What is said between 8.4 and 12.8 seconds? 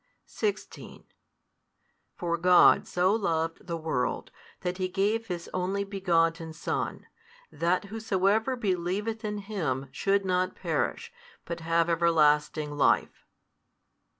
helieveth in Him should not perish, but have everlasting